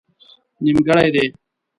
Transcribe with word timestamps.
نيمګړئ 0.63 1.07
دي 1.15 1.25